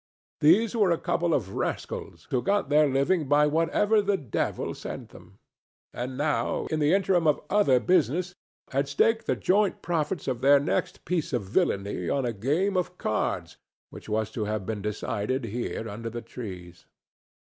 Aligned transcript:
These 0.39 0.75
were 0.75 0.89
a 0.89 0.97
couple 0.97 1.31
of 1.31 1.53
rascals 1.53 2.25
who 2.31 2.41
got 2.41 2.69
their 2.69 2.87
living 2.89 3.27
by 3.27 3.45
whatever 3.45 4.01
the 4.01 4.17
devil 4.17 4.73
sent 4.73 5.09
them, 5.09 5.37
and 5.93 6.17
now, 6.17 6.65
in 6.71 6.79
the 6.79 6.91
interim 6.91 7.27
of 7.27 7.39
other 7.51 7.79
business, 7.79 8.33
had 8.71 8.87
staked 8.87 9.27
the 9.27 9.35
joint 9.35 9.83
profits 9.83 10.27
of 10.27 10.41
their 10.41 10.59
next 10.59 11.05
piece 11.05 11.33
of 11.33 11.43
villainy 11.43 12.09
on 12.09 12.25
a 12.25 12.33
game 12.33 12.77
of 12.77 12.97
cards 12.97 13.57
which 13.91 14.09
was 14.09 14.31
to 14.31 14.45
have 14.45 14.65
been 14.65 14.81
decided 14.81 15.43
here 15.45 15.87
under 15.87 16.09
the 16.09 16.23
trees. 16.23 16.87